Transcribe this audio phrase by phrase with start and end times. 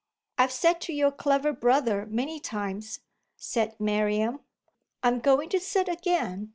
[0.39, 3.01] "I've sat to your clever brother many times,"
[3.37, 4.39] said Miriam;
[5.03, 6.49] "I'm going to sit again.